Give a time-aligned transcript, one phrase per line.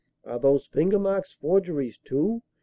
[0.25, 2.41] Are those finger marks forgeries, too?